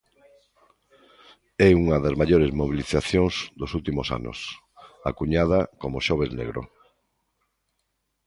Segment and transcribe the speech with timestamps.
[1.67, 4.37] É unha das maiores mobilizacións dos últimos anos,
[5.09, 6.61] acuñada como xoves negro.